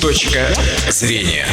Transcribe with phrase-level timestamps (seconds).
[0.00, 0.52] Точка
[0.90, 1.46] зрения.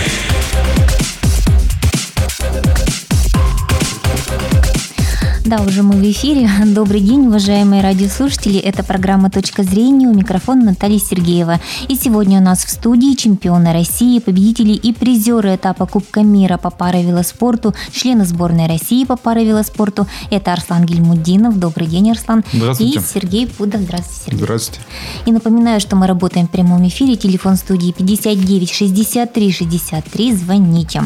[5.45, 6.49] Да, уже мы в эфире.
[6.65, 8.57] Добрый день, уважаемые радиослушатели.
[8.57, 10.07] Это программа «Точка зрения».
[10.07, 11.59] У микрофона Наталья Сергеева.
[11.87, 16.71] И сегодня у нас в студии чемпионы России, победители и призеры этапа Кубка мира по
[16.71, 20.07] паровелоспорту, члены сборной России по паровелоспорту.
[20.31, 21.59] Это Арслан Гельмудинов.
[21.59, 22.43] Добрый день, Арслан.
[22.51, 22.97] Здравствуйте.
[22.97, 23.81] И Сергей Пудов.
[23.81, 24.45] Здравствуйте, Сергей.
[24.45, 24.81] Здравствуйте.
[25.27, 27.17] И напоминаю, что мы работаем в прямом эфире.
[27.17, 30.33] Телефон студии 59 63 63.
[30.33, 31.03] Звоните.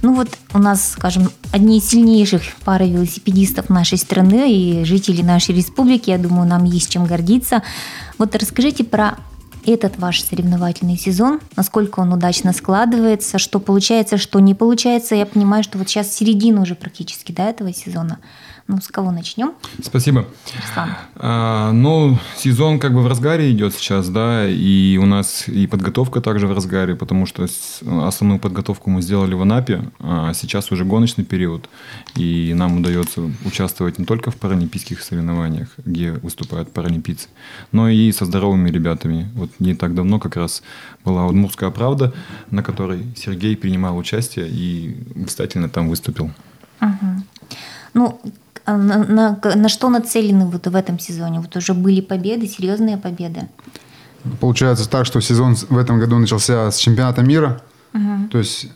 [0.00, 5.54] Ну вот у нас, скажем, одни из сильнейших пары велосипедистов нашей страны и жителей нашей
[5.54, 6.10] республики.
[6.10, 7.62] Я думаю, нам есть чем гордиться.
[8.16, 9.18] Вот расскажите про
[9.66, 15.14] этот ваш соревновательный сезон, насколько он удачно складывается, что получается, что не получается.
[15.14, 18.18] Я понимаю, что вот сейчас середина уже практически да, этого сезона.
[18.68, 19.54] Ну, с кого начнем?
[19.82, 20.26] Спасибо.
[20.54, 20.90] Руслан.
[21.16, 26.20] А, ну, сезон как бы в разгаре идет сейчас, да, и у нас и подготовка
[26.20, 27.46] также в разгаре, потому что
[28.02, 31.70] основную подготовку мы сделали в Анапе, а сейчас уже гоночный период,
[32.14, 37.28] и нам удается участвовать не только в паралимпийских соревнованиях, где выступают паралимпийцы,
[37.72, 39.30] но и со здоровыми ребятами.
[39.32, 40.62] Вот не так давно как раз
[41.06, 42.12] была Удмуртская правда,
[42.50, 46.30] на которой Сергей принимал участие и блистательно там выступил.
[46.82, 47.22] Угу.
[47.94, 48.20] Ну,
[48.76, 51.40] на, на, на что нацелены вот в этом сезоне?
[51.40, 53.48] Вот уже были победы, серьезные победы.
[54.40, 57.62] Получается так, что сезон в этом году начался с чемпионата мира.
[57.94, 58.28] Угу.
[58.30, 58.70] То есть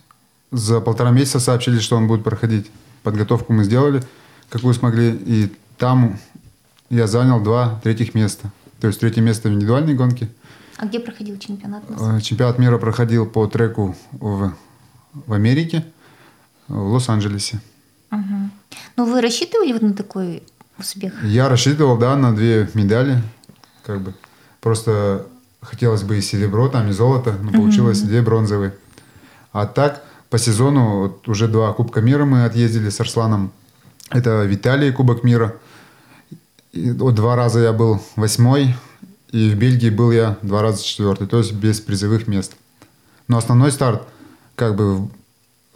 [0.50, 2.70] за полтора месяца сообщили, что он будет проходить.
[3.02, 4.02] Подготовку мы сделали,
[4.48, 5.10] какую смогли.
[5.10, 6.18] И там
[6.90, 8.50] я занял два третьих места.
[8.80, 10.28] То есть третье место в индивидуальной гонке.
[10.76, 11.84] А где проходил чемпионат?
[11.88, 14.52] Э, чемпионат мира проходил по треку в,
[15.12, 15.84] в Америке,
[16.68, 17.60] в Лос-Анджелесе.
[18.10, 18.50] Угу.
[18.96, 20.42] Ну, вы рассчитывали вот на такой
[20.78, 21.24] успех?
[21.24, 23.22] Я рассчитывал, да, на две медали.
[23.84, 24.14] Как бы.
[24.60, 25.26] Просто
[25.60, 28.08] хотелось бы и серебро, там, и золото, но получилось угу.
[28.08, 28.74] две бронзовые.
[29.52, 33.52] А так, по сезону вот уже два Кубка мира мы отъездили с Арсланом.
[34.10, 35.56] Это в Италии Кубок мира.
[36.72, 38.74] И, вот, два раза я был восьмой,
[39.30, 42.54] и в Бельгии был я два раза четвертый, то есть без призовых мест.
[43.28, 44.02] Но основной старт
[44.54, 45.08] как бы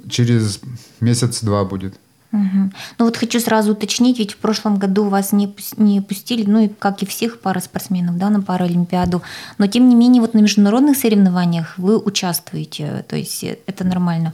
[0.09, 0.61] через
[1.01, 1.99] месяц-два будет.
[2.33, 2.71] Угу.
[2.99, 6.69] Ну вот хочу сразу уточнить, ведь в прошлом году вас не, не пустили, ну и
[6.69, 9.23] как и всех параспортсменов, да, на Паралимпиаду.
[9.59, 14.33] Но тем не менее вот на международных соревнованиях вы участвуете, то есть это нормально.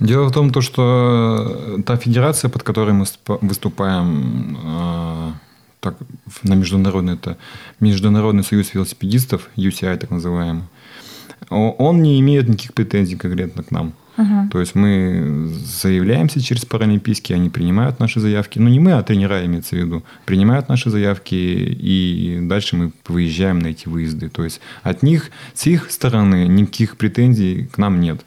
[0.00, 3.04] Дело в том, то, что та федерация, под которой мы
[3.40, 5.32] выступаем, а,
[5.78, 5.96] так,
[6.42, 7.36] на международный, это
[7.78, 10.64] Международный союз велосипедистов, UCI так называемый,
[11.50, 13.92] он не имеет никаких претензий конкретно к нам.
[14.16, 14.50] Угу.
[14.50, 18.58] То есть мы заявляемся через паралимпийские, они принимают наши заявки.
[18.58, 20.02] Ну, не мы, а тренера имеется в виду.
[20.26, 24.28] Принимают наши заявки, и дальше мы выезжаем на эти выезды.
[24.28, 28.24] То есть от них, с их стороны, никаких претензий к нам нет.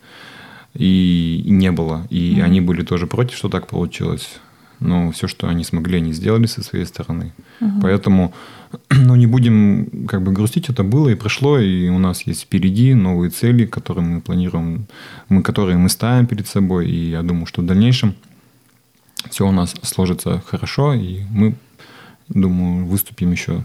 [0.73, 2.05] И, и не было.
[2.09, 2.45] И угу.
[2.45, 4.39] они были тоже против, что так получилось.
[4.79, 7.33] Но все, что они смогли, они сделали со своей стороны.
[7.61, 7.81] Угу.
[7.81, 8.33] Поэтому
[8.89, 12.93] ну, не будем как бы грустить, это было и прошло, и у нас есть впереди
[12.93, 14.87] новые цели, которые мы планируем,
[15.29, 18.15] мы, которые мы ставим перед собой, и я думаю, что в дальнейшем
[19.29, 21.55] все у нас сложится хорошо, и мы,
[22.29, 23.63] думаю, выступим еще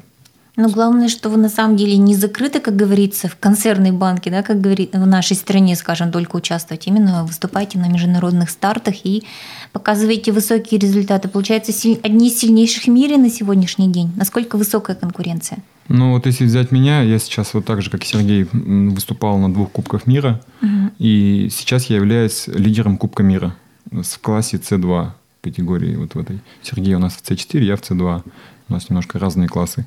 [0.60, 4.42] но главное, что вы на самом деле не закрыты, как говорится, в концерной банке, да,
[4.42, 6.86] как говорит в нашей стране, скажем, только участвовать.
[6.86, 9.24] Именно выступаете на международных стартах и
[9.72, 11.28] показываете высокие результаты.
[11.28, 11.72] Получается,
[12.02, 14.12] одни из сильнейших в мире на сегодняшний день.
[14.16, 15.58] Насколько высокая конкуренция?
[15.88, 19.52] Ну вот если взять меня, я сейчас вот так же, как и Сергей, выступал на
[19.52, 20.40] двух Кубках мира.
[20.62, 20.92] Угу.
[20.98, 23.56] И сейчас я являюсь лидером Кубка мира
[23.90, 25.10] в классе С2
[25.40, 26.40] категории вот в этой.
[26.62, 28.22] Сергей у нас в С4, я в С2.
[28.68, 29.86] У нас немножко разные классы.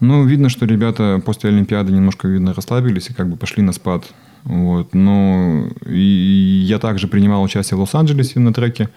[0.00, 4.04] Ну, видно, что ребята после Олимпиады немножко, видно, расслабились и как бы пошли на спад.
[4.44, 4.94] Вот.
[4.94, 8.90] Но и я также принимал участие в Лос-Анджелесе на треке.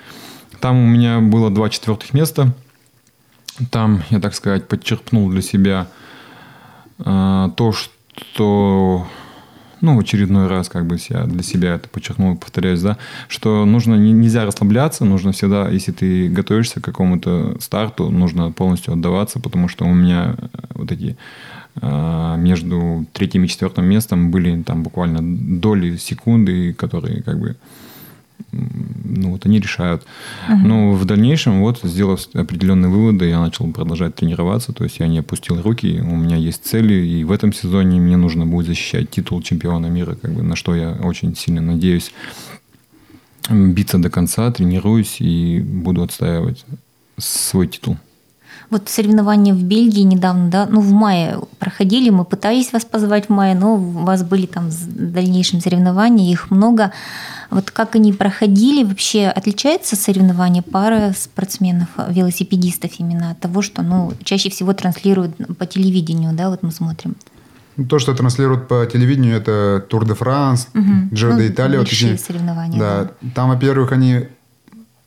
[0.59, 2.53] Там у меня было два четвертых места.
[3.71, 5.87] Там, я так сказать, подчеркнул для себя
[6.99, 9.07] э, то, что
[9.81, 12.97] ну, очередной раз как бы я для себя это подчеркнул, повторяюсь, да,
[13.27, 19.39] что нужно, нельзя расслабляться, нужно всегда, если ты готовишься к какому-то старту, нужно полностью отдаваться,
[19.39, 21.17] потому что у меня э, вот эти
[21.81, 27.55] э, между третьим и четвертым местом были там буквально доли секунды, которые как бы
[28.51, 30.03] ну, вот они решают.
[30.47, 30.55] Uh-huh.
[30.55, 35.19] Но в дальнейшем, вот, сделав определенные выводы, я начал продолжать тренироваться, то есть я не
[35.19, 39.41] опустил руки, у меня есть цели, и в этом сезоне мне нужно будет защищать титул
[39.41, 42.11] чемпиона мира, как бы, на что я очень сильно надеюсь
[43.49, 46.65] биться до конца, тренируюсь и буду отстаивать
[47.17, 47.97] свой титул.
[48.69, 53.29] Вот соревнования в Бельгии недавно, да, ну в мае проходили, мы пытались вас позвать в
[53.29, 56.91] мае, но у вас были там в дальнейшем соревнования, их много.
[57.49, 64.13] Вот как они проходили, вообще отличается соревнование пары спортсменов, велосипедистов именно от того, что ну,
[64.23, 67.15] чаще всего транслируют по телевидению, да, вот мы смотрим?
[67.79, 71.15] Ну, то, что транслируют по телевидению, это Тур де Франс, Угу.
[71.15, 71.79] Джо де Италия.
[71.79, 72.77] Вот соревнования.
[72.77, 73.11] Да.
[73.33, 74.27] Там, во-первых, они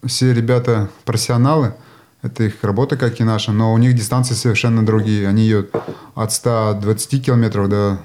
[0.07, 1.75] все ребята профессионалы,
[2.23, 5.29] это их работа, как и наша, но у них дистанции совершенно другие.
[5.29, 5.71] Они идут
[6.15, 7.99] от 120 километров до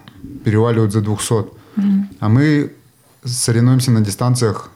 [0.43, 1.45] переваливают за 200.
[2.19, 2.73] А мы
[3.23, 4.71] соревнуемся на дистанциях,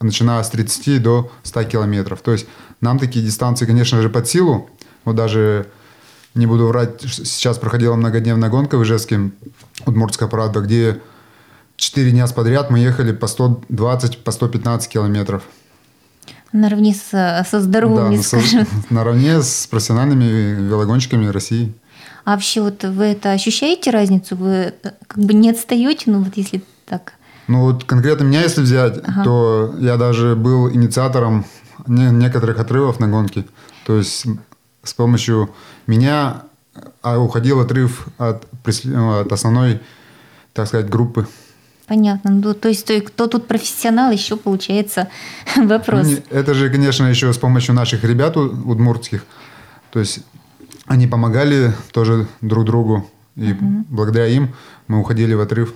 [0.00, 2.20] начиная с 30 до 100 километров.
[2.20, 2.46] То есть
[2.80, 4.70] нам такие дистанции, конечно же, под силу.
[5.04, 5.66] Вот даже
[6.34, 9.30] не буду врать, сейчас проходила многодневная гонка в Ижевске,
[9.86, 11.00] Удмуртская правда, где
[11.76, 15.42] 4 дня подряд мы ехали по 120, по 115 километров.
[16.58, 18.66] Наравне со, со здоровыми, Да, со- скажем.
[18.90, 20.24] наравне с профессиональными
[20.68, 21.74] велогонщиками России.
[22.24, 24.36] А вообще вот вы это ощущаете разницу?
[24.36, 24.72] Вы э,
[25.08, 27.14] как бы не отстаете, ну вот если так.
[27.48, 29.24] Ну вот конкретно меня, если взять, Ага.
[29.24, 31.44] то я даже был инициатором
[31.88, 33.44] не- некоторых отрывов на гонке.
[33.84, 34.24] То есть
[34.84, 35.50] с помощью
[35.88, 36.42] меня
[37.02, 39.80] а, уходил отрыв от, пресле- от основной,
[40.52, 41.26] так сказать, группы.
[41.86, 42.30] Понятно.
[42.30, 45.08] Ну, то есть, то, есть кто тут профессионал, еще получается
[45.56, 46.06] вопрос.
[46.06, 49.24] Ну, не- Это же, конечно, еще с помощью наших ребят удмуртских.
[49.90, 50.20] То есть
[50.86, 53.08] они помогали тоже друг другу.
[53.36, 53.54] И
[53.88, 54.54] благодаря им
[54.86, 55.74] мы уходили в отрыв.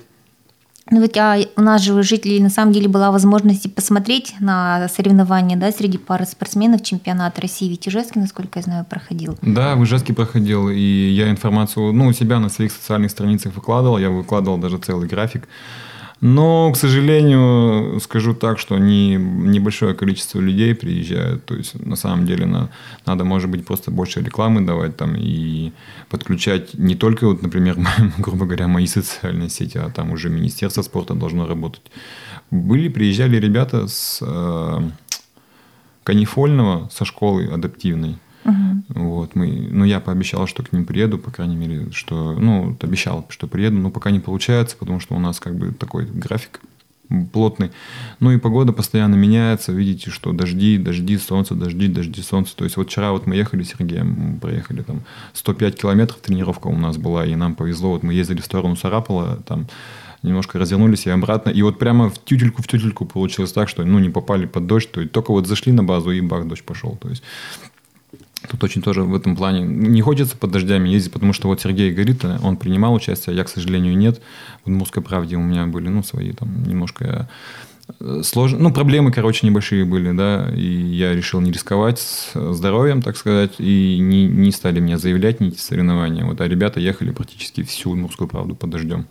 [0.90, 4.34] Ну ведь а у нас же у жителей на самом деле была возможность и посмотреть
[4.40, 6.82] на соревнования да, среди пары спортсменов.
[6.82, 9.36] Чемпионат России в Ижевске, насколько я знаю, проходил.
[9.42, 13.98] Да, в Ижевске проходил, и я информацию, ну, у себя на своих социальных страницах выкладывал,
[13.98, 15.46] я выкладывал даже целый график.
[16.20, 21.44] Но, к сожалению, скажу так, что не, небольшое количество людей приезжают.
[21.44, 22.70] То есть, на самом деле, на,
[23.06, 25.72] надо, может быть, просто больше рекламы давать там и
[26.08, 27.76] подключать не только, вот, например,
[28.18, 31.82] грубо говоря, мои социальные сети, а там уже Министерство спорта должно работать.
[32.50, 34.90] Были, приезжали ребята с э,
[36.02, 38.16] канифольного, со школы адаптивной.
[38.88, 43.26] Вот, мы, ну, я пообещал, что к ним приеду, по крайней мере, что, ну, обещал,
[43.28, 46.60] что приеду, но пока не получается, потому что у нас как бы такой график
[47.32, 47.70] плотный.
[48.20, 52.54] Ну и погода постоянно меняется, видите, что дожди, дожди, солнце, дожди, дожди, солнце.
[52.56, 55.02] То есть вот вчера вот мы ехали с Сергеем, проехали там
[55.32, 59.38] 105 километров, тренировка у нас была, и нам повезло, вот мы ездили в сторону Сарапола,
[59.46, 59.68] там
[60.22, 61.50] немножко развернулись и обратно.
[61.50, 64.90] И вот прямо в тютельку, в тютельку получилось так, что ну, не попали под дождь,
[64.90, 66.96] то есть только вот зашли на базу, и бах, дождь пошел.
[66.96, 67.22] То есть
[68.50, 71.92] Тут очень тоже в этом плане не хочется под дождями ездить, потому что вот Сергей
[71.92, 74.20] говорит, он принимал участие, а я, к сожалению, нет.
[74.64, 77.28] В Удмуртской правде у меня были, ну, свои там немножко
[78.00, 83.02] э, сложные, ну, проблемы, короче, небольшие были, да, и я решил не рисковать с здоровьем,
[83.02, 86.24] так сказать, и не, не стали меня заявлять ни эти соревнования.
[86.24, 89.06] Вот, а ребята ехали практически всю Удмуртскую правду под дождем.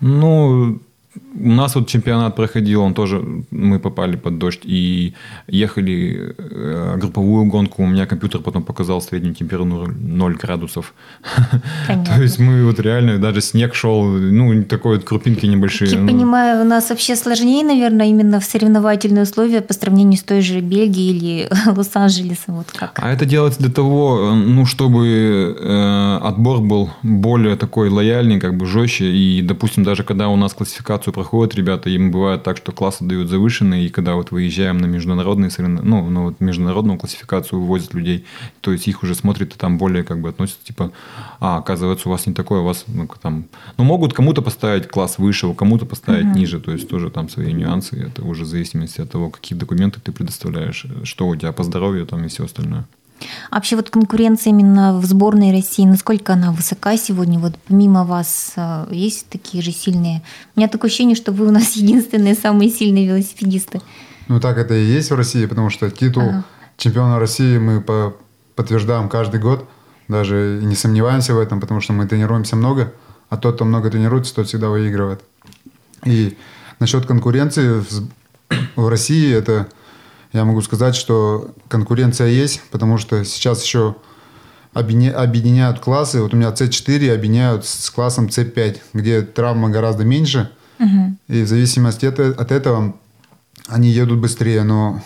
[0.00, 0.80] Ну,
[1.14, 5.14] у нас вот чемпионат проходил, он тоже, мы попали под дождь и
[5.48, 7.82] ехали э, групповую гонку.
[7.82, 10.94] У меня компьютер потом показал среднюю температуру 0 градусов.
[11.86, 15.90] То есть мы вот реально, даже снег шел, ну, такой вот крупинки небольшие.
[15.90, 16.08] Я ну.
[16.08, 20.60] понимаю, у нас вообще сложнее, наверное, именно в соревновательные условия по сравнению с той же
[20.60, 22.56] Бельгией или Лос-Анджелесом.
[22.56, 22.98] Вот как.
[23.02, 28.66] А это делается для того, ну, чтобы э, отбор был более такой лояльный, как бы
[28.66, 29.06] жестче.
[29.06, 30.54] И, допустим, даже когда у нас
[31.00, 34.86] классификацию проходят ребята, им бывает так, что классы дают завышенные, и когда вот выезжаем на
[34.86, 38.24] международные соревнования, ну, на вот международную классификацию вывозят людей,
[38.60, 40.92] то есть их уже смотрят и там более как бы относятся, типа,
[41.40, 43.44] а, оказывается, у вас не такое, у вас ну, там...
[43.78, 47.96] Ну, могут кому-то поставить класс выше, кому-то поставить ниже, то есть тоже там свои нюансы,
[47.96, 52.06] это уже в зависимости от того, какие документы ты предоставляешь, что у тебя по здоровью
[52.06, 52.84] там и все остальное.
[53.50, 57.38] А вообще вот конкуренция именно в сборной России, насколько она высока сегодня?
[57.38, 60.22] Вот помимо вас э, есть такие же сильные?
[60.56, 63.80] У меня такое ощущение, что вы у нас единственные самые сильные велосипедисты.
[64.28, 66.44] Ну так это и есть в России, потому что титул Ага.
[66.76, 68.14] чемпиона России мы по-
[68.56, 69.68] подтверждаем каждый год.
[70.08, 72.92] Даже и не сомневаемся в этом, потому что мы тренируемся много,
[73.28, 75.20] а тот, кто много тренируется, тот всегда выигрывает.
[76.04, 76.36] И
[76.80, 77.84] насчет конкуренции
[78.76, 79.68] в России, это
[80.32, 83.96] я могу сказать, что конкуренция есть, потому что сейчас еще
[84.74, 86.20] объединя- объединяют классы.
[86.22, 90.50] Вот у меня C4 объединяют с классом C5, где травма гораздо меньше.
[91.28, 92.96] И в зависимости от, от этого
[93.68, 95.02] они едут быстрее, но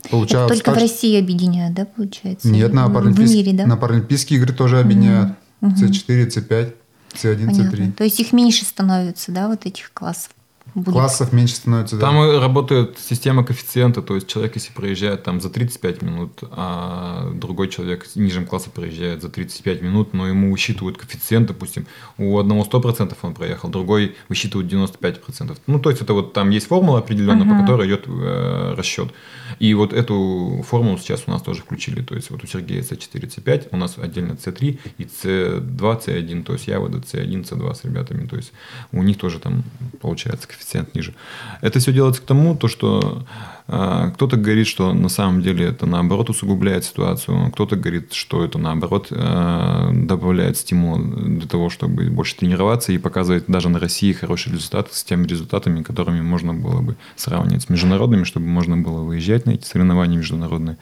[0.00, 2.48] Это получается только в так, что- России объединяют, да, получается?
[2.48, 3.66] Нет, на, В- паралимпийс- В мире, да?
[3.66, 5.32] на паралимпийские игры тоже объединяют.
[5.62, 6.74] C4, C5,
[7.14, 7.76] C1, Понятно.
[7.76, 7.92] C3.
[7.92, 10.30] То есть их меньше становится, да, вот этих классов?
[10.74, 10.94] Будут?
[10.94, 11.96] Классов меньше становится.
[11.96, 12.06] да.
[12.06, 17.30] Там и работает система коэффициента, то есть человек, если проезжает там за 35 минут, а
[17.34, 21.86] другой человек ниже класса проезжает за 35 минут, но ему высчитывают коэффициент, допустим,
[22.18, 25.56] у одного 100% он проехал, другой высчитывают 95%.
[25.66, 29.12] Ну, то есть это вот там есть формула определенная, по которой идет э, расчет.
[29.58, 33.34] И вот эту формулу сейчас у нас тоже включили, то есть вот у Сергея C4,
[33.36, 37.84] C5, у нас отдельно C3 и C2, C1, то есть я вот C1, C2 с
[37.84, 38.52] ребятами, то есть
[38.92, 39.64] у них тоже там
[40.00, 40.59] получается коэффициент
[40.94, 41.14] ниже.
[41.60, 43.24] Это все делается к тому, то, что
[43.68, 48.58] э, кто-то говорит, что на самом деле это наоборот усугубляет ситуацию, кто-то говорит, что это
[48.58, 54.54] наоборот э, добавляет стимул для того, чтобы больше тренироваться и показывать даже на России хорошие
[54.54, 59.46] результаты с теми результатами, которыми можно было бы сравнивать с международными, чтобы можно было выезжать
[59.46, 60.76] на эти соревнования международные.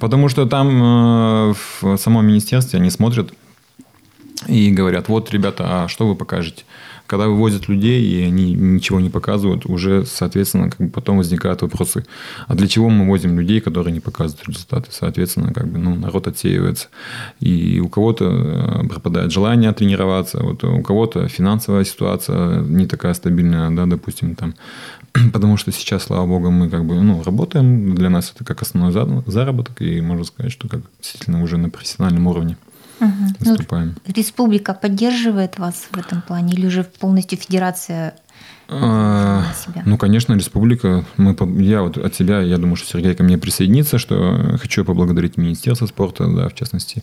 [0.00, 3.32] Потому что там э, в самом министерстве они смотрят
[4.46, 6.64] и говорят, вот, ребята, а что вы покажете?
[7.12, 12.06] Когда вывозят людей, и они ничего не показывают, уже, соответственно, как бы потом возникают вопросы,
[12.48, 14.86] а для чего мы возим людей, которые не показывают результаты?
[14.90, 16.88] Соответственно, как бы, ну, народ отсеивается.
[17.38, 23.70] И у кого-то э, пропадает желание тренироваться, вот у кого-то финансовая ситуация не такая стабильная,
[23.70, 24.54] да, допустим, там,
[25.34, 28.90] потому что сейчас, слава богу, мы как бы, ну, работаем, для нас это как основной
[28.90, 32.56] за- заработок, и можно сказать, что как действительно уже на профессиональном уровне
[33.08, 33.96] Ну, выступаем.
[34.06, 38.14] республика поддерживает вас в этом плане или уже полностью федерация
[38.68, 39.82] А?
[39.84, 41.04] Ну, конечно, республика.
[41.16, 45.36] Мы, я вот от себя, я думаю, что Сергей ко мне присоединится, что хочу поблагодарить
[45.36, 47.02] Министерство спорта, да, в частности,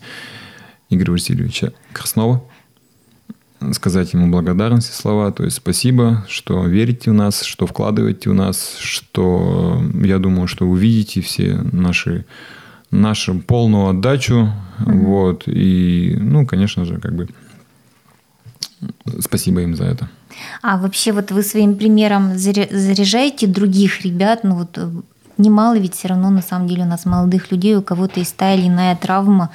[0.90, 2.44] Игоря Васильевича Краснова,
[3.74, 8.78] сказать ему благодарности слова, то есть спасибо, что верите в нас, что вкладываете в нас,
[8.80, 12.26] что я думаю, что вы видите все наши
[12.92, 17.28] нашу полную отдачу, вот, и, ну, конечно же, как бы,
[19.20, 20.10] спасибо им за это.
[20.62, 24.90] А вообще вот вы своим примером заря- заряжаете других ребят, ну вот э,
[25.38, 28.54] немало ведь все равно на самом деле у нас молодых людей, у кого-то есть та
[28.54, 29.50] или иная травма,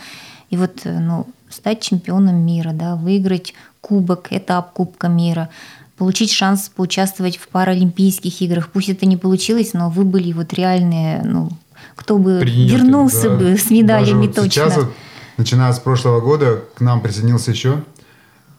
[0.50, 5.48] и вот э, ну, стать чемпионом мира, да, выиграть кубок, этап Кубка мира,
[5.96, 8.70] получить шанс поучаствовать в Паралимпийских играх.
[8.70, 11.50] Пусть это не получилось, но вы были вот реальные, ну,
[11.96, 13.36] кто бы Претенденты, вернулся Да.
[13.36, 14.50] бы с медалями Даже вот точно.
[14.50, 14.92] Сейчас, вот,
[15.36, 17.82] начиная с прошлого года, к нам присоединился еще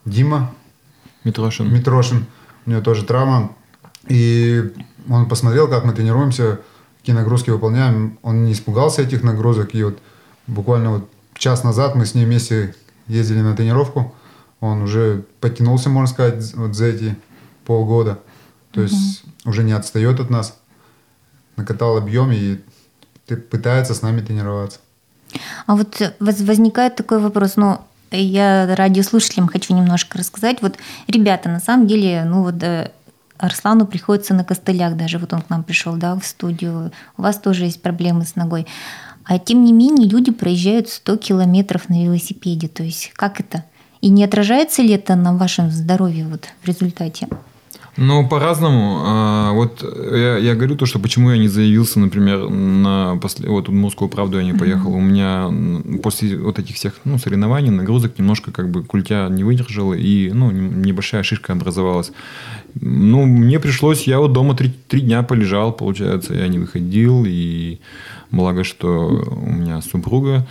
[0.06, 0.54] Дима
[1.24, 1.74] Митрошин.
[1.74, 2.26] Митрошин.
[2.66, 3.52] У него тоже травма.
[4.08, 4.72] И
[5.10, 6.60] он посмотрел, как мы тренируемся,
[7.00, 8.18] какие нагрузки выполняем.
[8.22, 9.74] Он не испугался этих нагрузок.
[9.76, 10.00] И вот
[10.48, 12.76] буквально вот час назад мы с ним вместе
[13.08, 14.16] ездили на тренировку.
[14.62, 17.16] Он уже подтянулся, можно сказать, вот за эти
[17.66, 18.20] полгода.
[18.72, 20.58] То есть уже не отстает от нас.
[21.56, 22.60] Накатал объем и
[23.28, 24.80] пытается с нами тренироваться.
[25.66, 27.80] А вот воз- возникает такой вопрос, ну,
[28.12, 30.62] я радиослушателям хочу немножко рассказать.
[30.62, 30.78] Вот,
[31.08, 32.92] ребята, на самом деле, ну вот э,
[33.38, 36.92] Арслану приходится на костылях даже, вот он к нам пришел, да, в студию.
[37.18, 38.68] У вас тоже есть проблемы с ногой.
[39.26, 42.68] А тем не менее люди проезжают 100 километров на велосипеде.
[42.68, 43.66] То есть как это?
[44.02, 47.28] И не отражается ли это на вашем здоровье вот в результате?
[47.98, 49.02] Ну, по-разному.
[49.06, 53.70] А, Вот я, я говорю то, что почему я не заявился, например, на после, вот
[53.70, 54.94] Удмуртскую правду я не поехал.
[54.94, 55.50] У меня
[56.04, 60.52] после вот этих всех ну, соревнований нагрузок немножко как бы культя не выдержала, и ну,
[60.52, 62.12] небольшая шишка образовалась.
[62.82, 67.80] Ну, мне пришлось, я вот дома три, три дня полежал, получается, я не выходил, и
[68.32, 70.46] благо, что у меня супруга,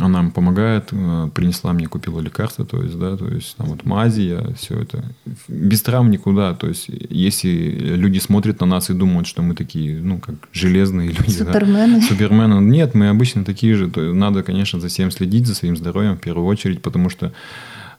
[0.00, 3.84] она мне помогает, э, принесла мне, купила лекарства, то есть, да, то есть, там вот
[3.84, 5.04] мази, я все это,
[5.48, 10.00] без травм никуда, то есть, если люди смотрят на нас и думают, что мы такие,
[10.00, 12.00] ну, как железные люди, да, Супермены.
[12.02, 12.60] Супермены.
[12.60, 16.16] Нет, мы обычно такие же, то есть, надо, конечно, за всем следить, за своим здоровьем
[16.16, 17.32] в первую очередь, потому что,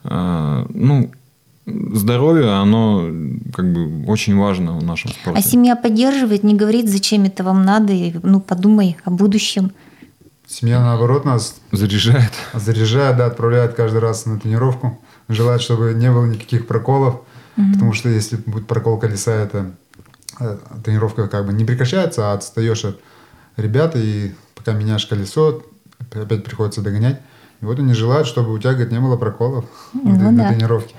[0.03, 1.11] э, ну,
[1.65, 3.09] здоровье, оно
[3.53, 5.39] как бы очень важно в нашем спорте.
[5.39, 9.71] А семья поддерживает, не говорит, зачем это вам надо, и, ну подумай о будущем.
[10.47, 12.31] Семья, наоборот, нас Заряжает.
[12.53, 15.01] заряжает, да, отправляет каждый раз на тренировку.
[15.29, 17.21] Желает, чтобы не было никаких проколов.
[17.73, 19.71] Потому что если будет прокол колеса, это
[20.39, 22.99] э, тренировка как бы не прекращается, а отстаешь от
[23.57, 25.63] ребят, и пока меняешь колесо,
[26.11, 27.21] опять приходится догонять.
[27.61, 30.95] И вот они желают, чтобы у тебя, говорит, не было проколов Ну на, на тренировке.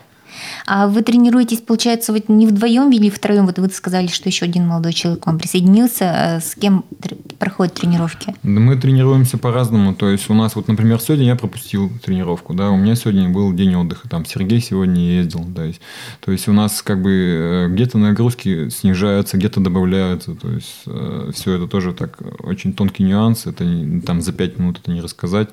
[0.66, 3.46] А вы тренируетесь, получается, вот не вдвоем или втроем?
[3.46, 6.04] Вот вы сказали, что еще один молодой человек к вам присоединился.
[6.36, 6.84] А С кем
[7.38, 8.34] проходят тренировки?
[8.42, 9.94] Да Мы тренируемся по-разному.
[9.94, 13.52] То есть у нас вот, например, сегодня я пропустил тренировку, да, у меня сегодня был
[13.52, 15.80] день отдыха, там Сергей сегодня ездил, да, есть.
[16.20, 20.84] то есть у нас как бы э, где-то нагрузки снижаются, где-то добавляются, то есть
[21.34, 25.00] все это тоже так очень тонкий нюанс, это не- там за пять минут это не
[25.00, 25.48] рассказать.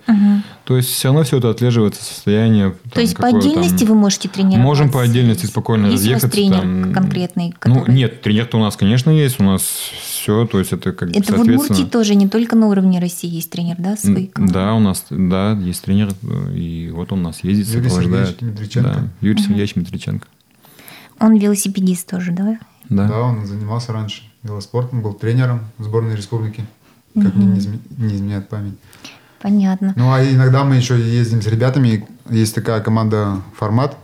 [0.65, 2.75] То есть все равно все это отслеживается состояние.
[2.93, 4.61] То есть по отдельности вы можете тренироваться?
[4.71, 6.27] Можем по отдельности спокойно есть разъехаться.
[6.27, 6.93] у вас тренер там.
[6.93, 7.53] конкретный?
[7.65, 9.39] Ну, который- нет, тренер-то у нас, конечно, есть.
[9.39, 11.41] У нас все, то есть это как бы Это в.
[11.41, 14.31] Удмуртии тоже не только на уровне России есть тренер, да, свой?
[14.35, 16.13] Да, у нас, да, есть тренер,
[16.53, 18.27] и вот он у нас ездит, Юрий сопровождает.
[18.29, 18.89] Сергеевич Дмитриченко.
[18.89, 20.27] Да, Юрий Сергеевич Дмитриченко.
[21.19, 22.57] Он велосипедист тоже, да?
[22.89, 23.07] Да.
[23.07, 26.65] Да, он занимался раньше велоспортом, был тренером сборной республики,
[27.13, 28.73] как мне не, изме- не изменяет память.
[29.41, 29.93] Понятно.
[29.95, 32.07] Ну, а иногда мы еще ездим с ребятами.
[32.29, 33.97] Есть такая команда «Формат»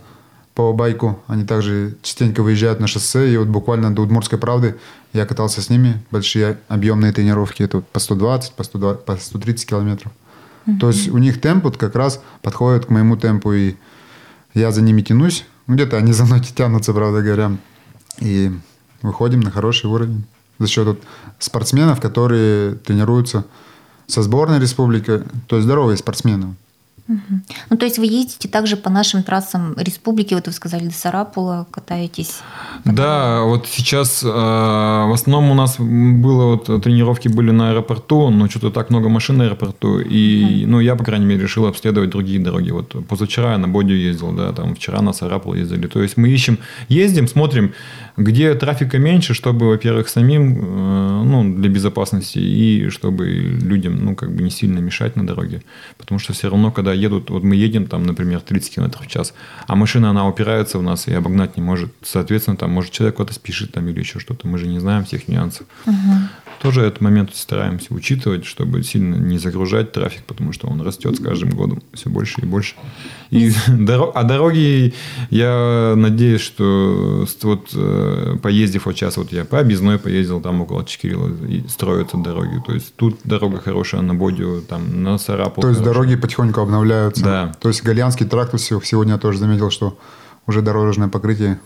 [0.57, 1.19] по байку.
[1.27, 3.31] Они также частенько выезжают на шоссе.
[3.31, 4.75] И вот буквально до Удмуртской правды
[5.13, 6.03] я катался с ними.
[6.09, 7.61] Большие объемные тренировки.
[7.61, 10.11] Это вот по 120, по, 120, по 130 километров.
[10.79, 13.53] То есть у них темп вот как раз подходит к моему темпу.
[13.53, 13.75] И
[14.55, 15.45] я за ними тянусь.
[15.67, 17.51] Ну, где-то они за мной тянутся, правда говоря.
[18.17, 18.51] И
[19.03, 20.25] выходим на хороший уровень.
[20.57, 21.03] За счет вот
[21.37, 23.45] спортсменов, которые тренируются
[24.07, 26.55] со сборной республики, то есть здоровые спортсмены.
[27.07, 31.67] Ну, то есть вы ездите также по нашим трассам республики, вот вы сказали, до Сарапула
[31.71, 32.41] катаетесь.
[32.83, 38.49] Да, вот сейчас э, в основном у нас было вот тренировки были на аэропорту, но
[38.49, 42.39] что-то так много машин на аэропорту, и ну я по крайней мере решил обследовать другие
[42.39, 42.71] дороги.
[42.71, 45.87] Вот позавчера я на Бодю ездил, да, там вчера на Сарапул ездили.
[45.87, 46.59] То есть мы ищем,
[46.89, 47.73] ездим, смотрим,
[48.17, 54.35] где трафика меньше, чтобы, во-первых, самим, э, ну для безопасности и чтобы людям, ну как
[54.35, 55.61] бы не сильно мешать на дороге,
[55.97, 59.33] потому что все равно, когда едут, вот мы едем там, например, 30 км в час,
[59.67, 63.33] а машина она упирается в нас и обогнать не может, соответственно, там может человек куда-то
[63.33, 65.65] спешит там или еще что-то, мы же не знаем всех нюансов.
[66.61, 71.19] Тоже этот момент стараемся учитывать, чтобы сильно не загружать трафик, потому что он растет с
[71.19, 72.75] каждым годом все больше и больше.
[73.29, 73.51] И
[74.13, 74.93] а дороги,
[75.29, 80.85] я надеюсь, что вот э, поездив вот сейчас, вот я по объездной поездил, там около
[80.85, 82.61] Чекирила, и строятся дороги.
[82.65, 85.61] То есть тут дорога хорошая на Бодю, там на Сарапул.
[85.61, 86.03] То есть хорошая.
[86.03, 87.23] дороги потихоньку обновляются.
[87.23, 87.51] Да.
[87.59, 89.97] То есть Галианский тракт сегодня я тоже заметил, что
[90.45, 91.59] уже дорожное покрытие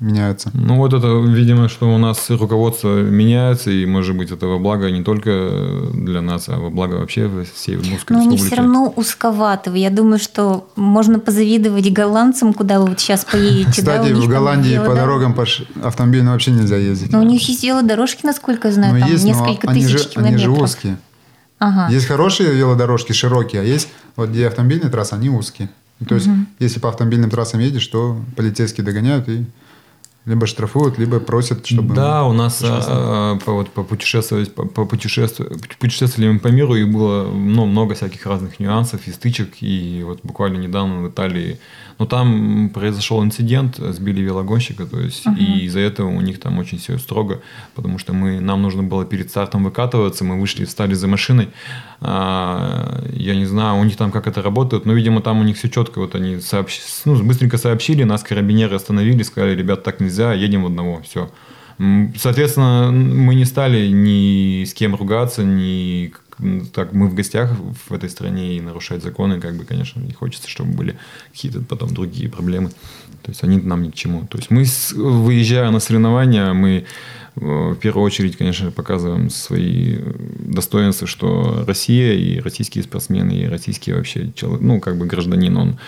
[0.00, 0.50] меняется.
[0.54, 4.90] Ну вот это, видимо, что у нас руководство меняется, и может быть это во благо
[4.90, 5.50] не только
[5.94, 8.54] для нас, а во благо вообще всей Удмуртской Но они республики.
[8.54, 9.70] все равно узковаты.
[9.78, 13.82] Я думаю, что можно позавидовать голландцам, куда вы вот сейчас поедете.
[13.82, 15.02] да, Кстати, них в Голландии по да.
[15.02, 17.12] дорогам по ш- автомобильно вообще нельзя ездить.
[17.12, 19.92] Но у них есть велодорожки, насколько я знаю, Но там есть, но несколько они тысяч
[19.92, 20.40] же, они километров.
[20.42, 20.98] же узкие.
[21.58, 21.92] Ага.
[21.92, 25.68] Есть хорошие велодорожки, широкие, а есть вот где автомобильные трассы, они узкие.
[26.08, 29.44] То есть, если по автомобильным трассам едешь, то полицейские догоняют и
[30.26, 31.94] либо штрафуют, либо просят, чтобы...
[31.94, 32.92] Да, у нас ужасно.
[32.94, 37.64] а, по, вот, по путешествовать, по, по путешествию, путешествовали мы по миру, и было ну,
[37.64, 39.62] много всяких разных нюансов и стычек.
[39.62, 41.58] И вот буквально недавно в Италии,
[41.98, 46.78] ну там произошел инцидент, сбили велогонщика, то есть, и из-за этого у них там очень
[46.78, 47.40] все строго,
[47.74, 51.89] потому что мы, нам нужно было перед стартом выкатываться, мы вышли, встали за машиной, А,
[52.02, 55.68] я не знаю, у них там как это работает, но, видимо, там у них все
[55.68, 56.80] четко, вот они сообщ...
[57.04, 61.30] ну, быстренько сообщили, нас карабинеры остановили, сказали, ребят, так нельзя, едем в одного, все.
[62.16, 66.12] Соответственно, мы не стали ни с кем ругаться, ни
[66.72, 67.50] так мы в гостях
[67.88, 70.98] в этой стране и нарушать законы, как бы, конечно, не хочется, чтобы были
[71.32, 72.70] какие-то потом другие проблемы.
[73.22, 74.26] То есть они нам ни к чему.
[74.26, 76.86] То есть мы, выезжая на соревнования, мы
[77.36, 79.98] в первую очередь, конечно, показываем свои
[80.40, 85.78] достоинства, что Россия и российские спортсмены, и российский вообще человек, ну, как бы гражданин, он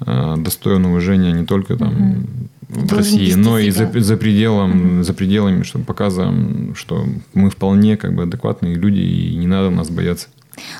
[0.00, 2.26] э, достоин уважения не только там
[2.68, 4.00] в Должен России, но и за, себя.
[4.00, 9.46] за пределом, за пределами, чтобы показываем, что мы вполне как бы адекватные люди и не
[9.46, 10.28] надо нас бояться.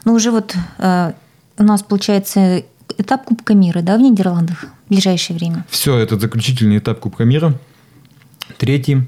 [0.05, 1.13] Ну, уже вот э,
[1.59, 2.63] у нас получается
[2.97, 5.65] этап Кубка мира, да, в Нидерландах в ближайшее время.
[5.69, 7.55] Все, это заключительный этап Кубка мира.
[8.57, 9.03] Третий.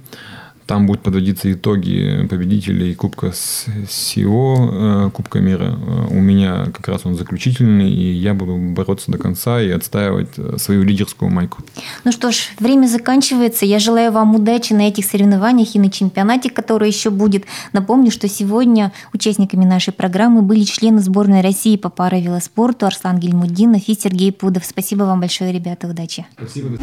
[0.70, 5.76] Там будут подводиться итоги победителей Кубка СИО, э, Кубка мира.
[5.76, 10.28] Э, У меня как раз он заключительный, и я буду бороться до конца и отстаивать
[10.36, 11.64] э, свою лидерскую майку.
[12.04, 13.66] Ну что ж, время заканчивается.
[13.66, 17.46] Я желаю вам удачи на этих соревнованиях и на чемпионате, который еще будет.
[17.72, 23.98] Напомню, что сегодня участниками нашей программы были члены сборной России по паравелоспорту Арслан Гельмудинов и
[24.00, 24.64] Сергей Пудов.
[24.64, 26.26] Спасибо вам большое, ребята, удачи.
[26.38, 26.78] Спасибо.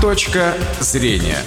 [0.00, 1.38] Точка зрения.